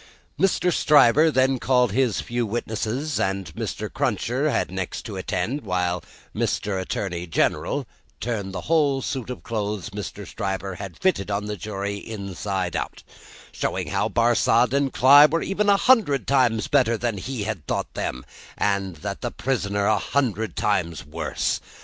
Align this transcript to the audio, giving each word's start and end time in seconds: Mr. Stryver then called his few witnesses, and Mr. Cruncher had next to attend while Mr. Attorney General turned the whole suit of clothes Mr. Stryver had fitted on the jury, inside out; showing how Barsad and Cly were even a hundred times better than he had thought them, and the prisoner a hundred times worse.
Mr. 0.39 0.73
Stryver 0.73 1.29
then 1.29 1.59
called 1.59 1.91
his 1.91 2.21
few 2.21 2.43
witnesses, 2.43 3.19
and 3.19 3.53
Mr. 3.53 3.87
Cruncher 3.93 4.49
had 4.49 4.71
next 4.71 5.03
to 5.03 5.15
attend 5.15 5.61
while 5.61 6.03
Mr. 6.35 6.81
Attorney 6.81 7.27
General 7.27 7.85
turned 8.19 8.51
the 8.51 8.61
whole 8.61 9.03
suit 9.03 9.29
of 9.29 9.43
clothes 9.43 9.91
Mr. 9.91 10.25
Stryver 10.25 10.73
had 10.79 10.97
fitted 10.97 11.29
on 11.29 11.45
the 11.45 11.55
jury, 11.55 11.97
inside 11.97 12.75
out; 12.75 13.03
showing 13.51 13.89
how 13.89 14.09
Barsad 14.09 14.73
and 14.73 14.91
Cly 14.91 15.27
were 15.27 15.43
even 15.43 15.69
a 15.69 15.77
hundred 15.77 16.25
times 16.25 16.67
better 16.67 16.97
than 16.97 17.19
he 17.19 17.43
had 17.43 17.67
thought 17.67 17.93
them, 17.93 18.25
and 18.57 18.95
the 18.95 19.29
prisoner 19.29 19.85
a 19.85 19.99
hundred 19.99 20.55
times 20.55 21.05
worse. 21.05 21.61